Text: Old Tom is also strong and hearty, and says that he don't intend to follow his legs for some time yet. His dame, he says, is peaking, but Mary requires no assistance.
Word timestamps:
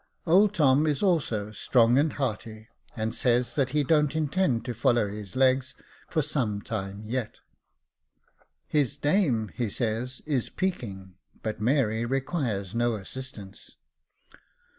Old 0.25 0.55
Tom 0.55 0.87
is 0.87 1.03
also 1.03 1.51
strong 1.51 1.99
and 1.99 2.13
hearty, 2.13 2.69
and 2.95 3.13
says 3.13 3.53
that 3.53 3.69
he 3.69 3.83
don't 3.83 4.15
intend 4.15 4.65
to 4.65 4.73
follow 4.73 5.07
his 5.07 5.35
legs 5.35 5.75
for 6.09 6.23
some 6.23 6.59
time 6.59 7.03
yet. 7.05 7.39
His 8.65 8.97
dame, 8.97 9.49
he 9.53 9.69
says, 9.69 10.23
is 10.25 10.49
peaking, 10.49 11.17
but 11.43 11.61
Mary 11.61 12.03
requires 12.03 12.73
no 12.73 12.95
assistance. 12.95 13.77